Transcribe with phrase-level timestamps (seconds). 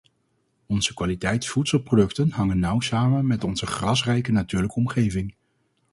[0.67, 5.35] Onze kwaliteitsvoedselproducten hangen nauw samen met onze grasrijke natuurlijke omgeving.